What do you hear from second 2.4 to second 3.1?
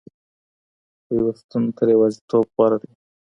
غوره دی.